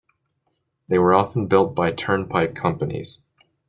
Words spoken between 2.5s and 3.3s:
companies.